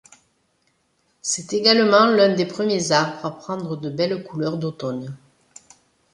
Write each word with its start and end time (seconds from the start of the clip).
C'est 1.21 1.53
également 1.53 2.07
l'un 2.07 2.33
des 2.33 2.47
premiers 2.47 2.91
arbres 2.91 3.23
à 3.23 3.37
prendre 3.37 3.77
de 3.77 3.91
belles 3.91 4.23
couleurs 4.23 4.57
d'automne. 4.57 5.15